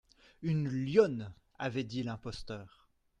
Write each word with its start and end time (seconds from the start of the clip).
«Une 0.41 0.65
lionne,» 0.67 1.31
avait 1.59 1.83
dit 1.83 2.01
l’imposteur. 2.01 2.89